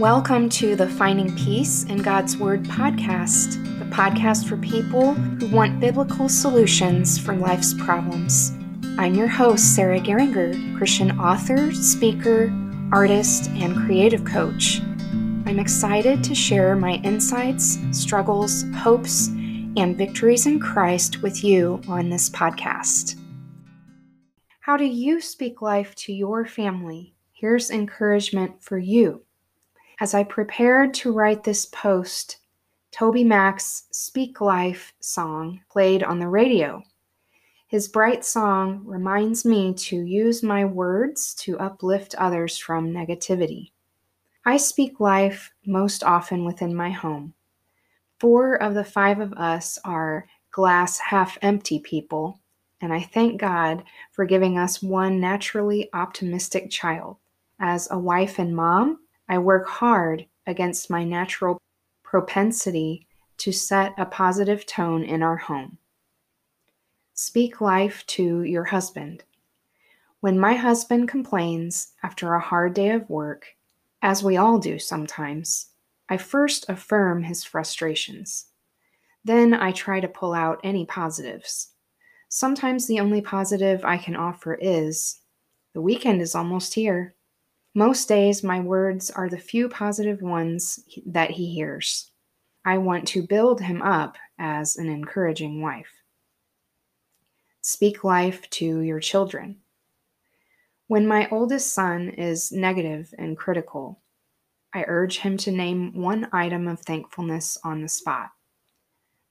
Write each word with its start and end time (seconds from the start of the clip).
Welcome 0.00 0.48
to 0.48 0.76
the 0.76 0.88
Finding 0.88 1.36
Peace 1.36 1.84
in 1.84 1.98
God's 1.98 2.34
Word 2.38 2.64
podcast, 2.64 3.62
the 3.78 3.84
podcast 3.94 4.48
for 4.48 4.56
people 4.56 5.12
who 5.12 5.46
want 5.48 5.78
biblical 5.78 6.26
solutions 6.26 7.18
for 7.18 7.36
life's 7.36 7.74
problems. 7.74 8.52
I'm 8.96 9.12
your 9.12 9.28
host, 9.28 9.76
Sarah 9.76 10.00
Geringer, 10.00 10.54
Christian 10.78 11.20
author, 11.20 11.70
speaker, 11.72 12.50
artist, 12.90 13.50
and 13.50 13.76
creative 13.76 14.24
coach. 14.24 14.80
I'm 15.44 15.58
excited 15.58 16.24
to 16.24 16.34
share 16.34 16.74
my 16.76 16.92
insights, 17.04 17.76
struggles, 17.92 18.64
hopes, 18.76 19.26
and 19.26 19.98
victories 19.98 20.46
in 20.46 20.60
Christ 20.60 21.20
with 21.20 21.44
you 21.44 21.78
on 21.88 22.08
this 22.08 22.30
podcast. 22.30 23.20
How 24.60 24.78
do 24.78 24.86
you 24.86 25.20
speak 25.20 25.60
life 25.60 25.94
to 25.96 26.12
your 26.14 26.46
family? 26.46 27.12
Here's 27.34 27.70
encouragement 27.70 28.62
for 28.62 28.78
you. 28.78 29.26
As 30.00 30.14
I 30.14 30.24
prepared 30.24 30.94
to 30.94 31.12
write 31.12 31.44
this 31.44 31.66
post, 31.66 32.38
TobyMac's 32.90 33.84
Speak 33.92 34.40
Life 34.40 34.94
song 34.98 35.60
played 35.70 36.02
on 36.02 36.18
the 36.18 36.26
radio. 36.26 36.82
His 37.66 37.86
bright 37.86 38.24
song 38.24 38.80
reminds 38.86 39.44
me 39.44 39.74
to 39.74 40.00
use 40.00 40.42
my 40.42 40.64
words 40.64 41.34
to 41.40 41.58
uplift 41.58 42.14
others 42.14 42.56
from 42.56 42.90
negativity. 42.90 43.72
I 44.46 44.56
speak 44.56 45.00
life 45.00 45.52
most 45.66 46.02
often 46.02 46.46
within 46.46 46.74
my 46.74 46.88
home. 46.88 47.34
Four 48.18 48.54
of 48.54 48.72
the 48.72 48.84
five 48.84 49.20
of 49.20 49.34
us 49.34 49.78
are 49.84 50.26
glass 50.50 50.98
half 50.98 51.36
empty 51.42 51.78
people, 51.78 52.40
and 52.80 52.90
I 52.90 53.02
thank 53.02 53.38
God 53.38 53.84
for 54.12 54.24
giving 54.24 54.56
us 54.56 54.82
one 54.82 55.20
naturally 55.20 55.90
optimistic 55.92 56.70
child. 56.70 57.18
As 57.58 57.86
a 57.90 57.98
wife 57.98 58.38
and 58.38 58.56
mom, 58.56 59.00
I 59.30 59.38
work 59.38 59.68
hard 59.68 60.26
against 60.44 60.90
my 60.90 61.04
natural 61.04 61.56
propensity 62.02 63.06
to 63.38 63.52
set 63.52 63.94
a 63.96 64.04
positive 64.04 64.66
tone 64.66 65.04
in 65.04 65.22
our 65.22 65.36
home. 65.36 65.78
Speak 67.14 67.60
life 67.60 68.04
to 68.08 68.42
your 68.42 68.64
husband. 68.64 69.22
When 70.18 70.36
my 70.36 70.54
husband 70.54 71.08
complains 71.08 71.92
after 72.02 72.34
a 72.34 72.40
hard 72.40 72.74
day 72.74 72.90
of 72.90 73.08
work, 73.08 73.54
as 74.02 74.24
we 74.24 74.36
all 74.36 74.58
do 74.58 74.80
sometimes, 74.80 75.68
I 76.08 76.16
first 76.16 76.68
affirm 76.68 77.22
his 77.22 77.44
frustrations. 77.44 78.46
Then 79.24 79.54
I 79.54 79.70
try 79.70 80.00
to 80.00 80.08
pull 80.08 80.34
out 80.34 80.58
any 80.64 80.84
positives. 80.86 81.68
Sometimes 82.28 82.88
the 82.88 82.98
only 82.98 83.20
positive 83.20 83.84
I 83.84 83.96
can 83.96 84.16
offer 84.16 84.54
is 84.54 85.20
the 85.72 85.80
weekend 85.80 86.20
is 86.20 86.34
almost 86.34 86.74
here. 86.74 87.14
Most 87.74 88.08
days, 88.08 88.42
my 88.42 88.58
words 88.58 89.10
are 89.10 89.28
the 89.28 89.38
few 89.38 89.68
positive 89.68 90.22
ones 90.22 90.80
that 91.06 91.30
he 91.30 91.54
hears. 91.54 92.10
I 92.64 92.78
want 92.78 93.06
to 93.08 93.26
build 93.26 93.60
him 93.60 93.80
up 93.80 94.16
as 94.40 94.76
an 94.76 94.88
encouraging 94.88 95.62
wife. 95.62 96.02
Speak 97.60 98.02
life 98.02 98.50
to 98.50 98.80
your 98.80 98.98
children. 98.98 99.60
When 100.88 101.06
my 101.06 101.28
oldest 101.30 101.72
son 101.72 102.08
is 102.08 102.50
negative 102.50 103.14
and 103.16 103.38
critical, 103.38 104.00
I 104.74 104.84
urge 104.88 105.18
him 105.18 105.36
to 105.38 105.52
name 105.52 105.94
one 105.94 106.28
item 106.32 106.66
of 106.66 106.80
thankfulness 106.80 107.56
on 107.62 107.82
the 107.82 107.88
spot. 107.88 108.30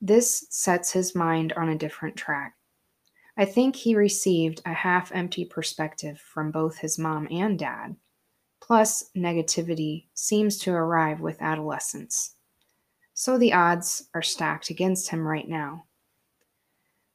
This 0.00 0.46
sets 0.50 0.90
his 0.90 1.14
mind 1.14 1.52
on 1.52 1.68
a 1.68 1.78
different 1.78 2.16
track. 2.16 2.54
I 3.36 3.44
think 3.44 3.76
he 3.76 3.94
received 3.94 4.60
a 4.66 4.72
half 4.72 5.12
empty 5.12 5.44
perspective 5.44 6.20
from 6.20 6.50
both 6.50 6.78
his 6.78 6.98
mom 6.98 7.28
and 7.30 7.56
dad 7.56 7.94
Plus, 8.66 9.10
negativity 9.14 10.06
seems 10.14 10.56
to 10.56 10.72
arrive 10.72 11.20
with 11.20 11.42
adolescence. 11.42 12.36
So 13.12 13.36
the 13.36 13.52
odds 13.52 14.08
are 14.14 14.22
stacked 14.22 14.70
against 14.70 15.10
him 15.10 15.28
right 15.28 15.46
now. 15.46 15.84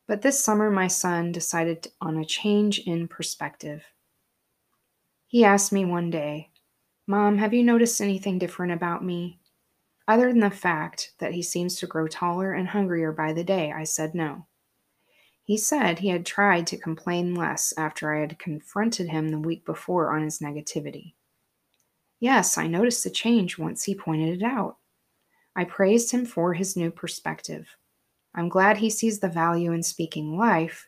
But 0.06 0.22
this 0.22 0.40
summer, 0.40 0.70
my 0.70 0.86
son 0.86 1.32
decided 1.32 1.88
on 2.00 2.20
a 2.20 2.24
change 2.24 2.78
in 2.86 3.08
perspective. 3.08 3.84
He 5.26 5.44
asked 5.44 5.72
me 5.72 5.86
one 5.86 6.12
day, 6.12 6.52
Mom, 7.08 7.40
have 7.40 7.52
you 7.52 7.64
noticed 7.64 8.00
anything 8.00 8.38
different 8.38 8.72
about 8.72 9.04
me? 9.04 9.40
Other 10.08 10.28
than 10.28 10.42
the 10.42 10.52
fact 10.52 11.14
that 11.18 11.34
he 11.34 11.42
seems 11.42 11.78
to 11.78 11.88
grow 11.88 12.08
taller 12.08 12.54
and 12.54 12.68
hungrier 12.68 13.12
by 13.12 13.34
the 13.34 13.44
day, 13.44 13.72
I 13.72 13.86
said 13.86 14.14
no. 14.14 14.46
He 15.42 15.58
said 15.58 15.98
he 15.98 16.10
had 16.10 16.28
tried 16.28 16.68
to 16.68 16.78
complain 16.78 17.34
less 17.34 17.74
after 17.76 18.14
I 18.16 18.20
had 18.20 18.38
confronted 18.38 19.10
him 19.10 19.30
the 19.30 19.40
week 19.40 19.66
before 19.66 20.16
on 20.16 20.22
his 20.22 20.38
negativity. 20.38 21.14
Yes, 22.20 22.58
I 22.58 22.68
noticed 22.68 23.04
the 23.04 23.10
change 23.10 23.58
once 23.58 23.84
he 23.84 23.96
pointed 23.96 24.42
it 24.42 24.44
out. 24.44 24.78
I 25.56 25.64
praised 25.64 26.12
him 26.12 26.26
for 26.26 26.54
his 26.54 26.76
new 26.76 26.92
perspective. 26.92 27.76
I'm 28.36 28.50
glad 28.50 28.78
he 28.78 28.90
sees 28.90 29.20
the 29.20 29.30
value 29.30 29.72
in 29.72 29.84
speaking 29.84 30.38
life, 30.38 30.88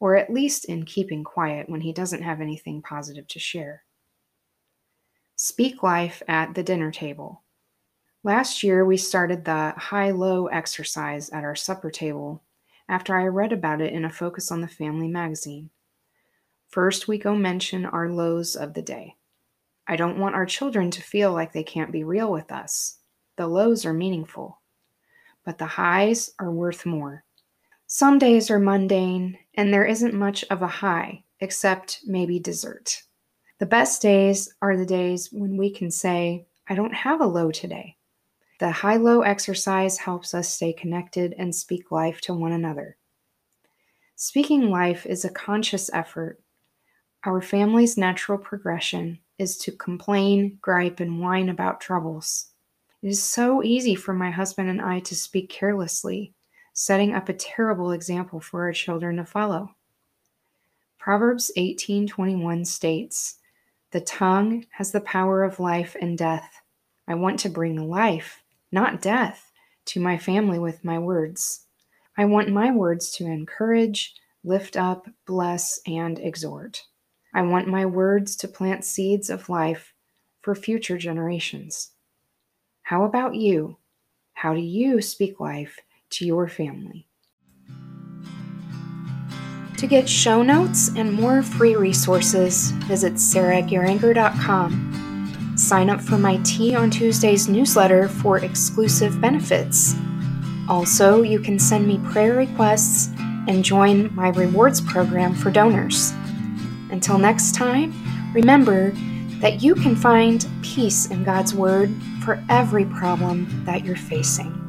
or 0.00 0.16
at 0.16 0.32
least 0.32 0.64
in 0.64 0.84
keeping 0.84 1.24
quiet 1.24 1.68
when 1.68 1.80
he 1.80 1.92
doesn't 1.92 2.22
have 2.22 2.40
anything 2.40 2.82
positive 2.82 3.26
to 3.28 3.38
share. 3.38 3.84
Speak 5.36 5.82
life 5.82 6.22
at 6.28 6.54
the 6.54 6.62
dinner 6.62 6.90
table. 6.90 7.42
Last 8.24 8.62
year, 8.62 8.84
we 8.84 8.96
started 8.96 9.44
the 9.44 9.74
high 9.76 10.10
low 10.10 10.46
exercise 10.46 11.30
at 11.30 11.44
our 11.44 11.56
supper 11.56 11.90
table 11.90 12.42
after 12.88 13.16
I 13.16 13.24
read 13.26 13.52
about 13.52 13.80
it 13.80 13.92
in 13.92 14.04
a 14.04 14.10
Focus 14.10 14.52
on 14.52 14.60
the 14.60 14.68
Family 14.68 15.08
magazine. 15.08 15.70
First, 16.68 17.08
we 17.08 17.18
go 17.18 17.34
mention 17.34 17.84
our 17.84 18.08
lows 18.08 18.54
of 18.54 18.74
the 18.74 18.82
day. 18.82 19.16
I 19.86 19.96
don't 19.96 20.18
want 20.18 20.34
our 20.34 20.46
children 20.46 20.90
to 20.92 21.02
feel 21.02 21.32
like 21.32 21.52
they 21.52 21.64
can't 21.64 21.92
be 21.92 22.04
real 22.04 22.30
with 22.30 22.52
us. 22.52 22.98
The 23.36 23.46
lows 23.46 23.84
are 23.84 23.92
meaningful, 23.92 24.60
but 25.44 25.58
the 25.58 25.66
highs 25.66 26.30
are 26.38 26.50
worth 26.50 26.86
more. 26.86 27.24
Some 27.86 28.18
days 28.18 28.50
are 28.50 28.58
mundane, 28.58 29.38
and 29.54 29.72
there 29.72 29.84
isn't 29.84 30.14
much 30.14 30.44
of 30.50 30.62
a 30.62 30.66
high, 30.66 31.24
except 31.40 32.00
maybe 32.06 32.38
dessert. 32.38 33.02
The 33.58 33.66
best 33.66 34.00
days 34.00 34.54
are 34.62 34.76
the 34.76 34.86
days 34.86 35.30
when 35.32 35.56
we 35.56 35.70
can 35.70 35.90
say, 35.90 36.46
I 36.68 36.74
don't 36.74 36.94
have 36.94 37.20
a 37.20 37.26
low 37.26 37.50
today. 37.50 37.96
The 38.60 38.70
high 38.70 38.96
low 38.96 39.22
exercise 39.22 39.98
helps 39.98 40.34
us 40.34 40.48
stay 40.48 40.72
connected 40.72 41.34
and 41.36 41.54
speak 41.54 41.90
life 41.90 42.20
to 42.22 42.34
one 42.34 42.52
another. 42.52 42.96
Speaking 44.14 44.70
life 44.70 45.04
is 45.04 45.24
a 45.24 45.30
conscious 45.30 45.90
effort. 45.92 46.40
Our 47.24 47.40
family's 47.40 47.98
natural 47.98 48.38
progression 48.38 49.18
is 49.42 49.58
to 49.58 49.72
complain, 49.72 50.58
gripe, 50.62 51.00
and 51.00 51.20
whine 51.20 51.48
about 51.48 51.80
troubles. 51.80 52.46
It 53.02 53.08
is 53.08 53.22
so 53.22 53.62
easy 53.62 53.96
for 53.96 54.14
my 54.14 54.30
husband 54.30 54.70
and 54.70 54.80
I 54.80 55.00
to 55.00 55.16
speak 55.16 55.50
carelessly, 55.50 56.32
setting 56.72 57.12
up 57.12 57.28
a 57.28 57.34
terrible 57.34 57.90
example 57.90 58.40
for 58.40 58.62
our 58.62 58.72
children 58.72 59.16
to 59.16 59.24
follow. 59.24 59.74
Proverbs 60.98 61.50
18:21 61.56 62.64
states, 62.64 63.40
"The 63.90 64.00
tongue 64.00 64.66
has 64.70 64.92
the 64.92 65.00
power 65.00 65.42
of 65.42 65.58
life 65.58 65.96
and 66.00 66.16
death. 66.16 66.62
I 67.08 67.16
want 67.16 67.40
to 67.40 67.50
bring 67.50 67.76
life, 67.90 68.40
not 68.70 69.02
death, 69.02 69.50
to 69.86 70.00
my 70.00 70.16
family 70.16 70.60
with 70.60 70.84
my 70.84 71.00
words. 71.00 71.66
I 72.16 72.24
want 72.26 72.50
my 72.50 72.70
words 72.70 73.10
to 73.12 73.26
encourage, 73.26 74.14
lift 74.44 74.76
up, 74.76 75.08
bless, 75.26 75.80
and 75.84 76.20
exhort." 76.20 76.86
I 77.34 77.42
want 77.42 77.66
my 77.66 77.86
words 77.86 78.36
to 78.36 78.48
plant 78.48 78.84
seeds 78.84 79.30
of 79.30 79.48
life 79.48 79.94
for 80.40 80.54
future 80.54 80.98
generations. 80.98 81.92
How 82.82 83.04
about 83.04 83.34
you? 83.34 83.78
How 84.34 84.54
do 84.54 84.60
you 84.60 85.00
speak 85.00 85.40
life 85.40 85.78
to 86.10 86.26
your 86.26 86.48
family? 86.48 87.08
To 89.78 89.86
get 89.86 90.08
show 90.08 90.42
notes 90.42 90.90
and 90.96 91.12
more 91.12 91.42
free 91.42 91.74
resources, 91.74 92.70
visit 92.86 93.14
sarahgeringer.com. 93.14 95.54
Sign 95.56 95.90
up 95.90 96.00
for 96.00 96.18
my 96.18 96.38
Tea 96.44 96.74
on 96.74 96.90
Tuesdays 96.90 97.48
newsletter 97.48 98.08
for 98.08 98.38
exclusive 98.38 99.20
benefits. 99.20 99.94
Also, 100.68 101.22
you 101.22 101.40
can 101.40 101.58
send 101.58 101.86
me 101.86 101.98
prayer 102.12 102.34
requests 102.34 103.10
and 103.48 103.64
join 103.64 104.14
my 104.14 104.28
rewards 104.28 104.80
program 104.80 105.34
for 105.34 105.50
donors. 105.50 106.12
Until 106.92 107.18
next 107.18 107.54
time, 107.54 107.92
remember 108.34 108.92
that 109.40 109.62
you 109.62 109.74
can 109.74 109.96
find 109.96 110.46
peace 110.62 111.06
in 111.06 111.24
God's 111.24 111.54
Word 111.54 111.90
for 112.22 112.44
every 112.48 112.84
problem 112.84 113.64
that 113.64 113.84
you're 113.84 113.96
facing. 113.96 114.61